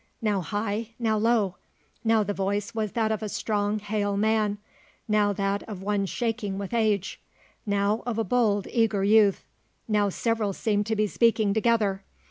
[0.19, 1.57] Now high, now low;
[2.03, 4.57] now the voice was that of a strong, hale man;
[5.07, 7.21] now that of one shaking with age;
[7.67, 9.45] now of a bold, eager youth;
[9.87, 12.01] now several seemed to be speaking together.